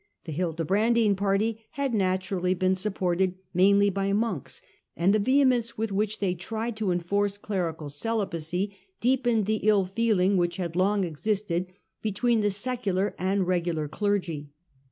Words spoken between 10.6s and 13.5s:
long existed between the secu lar and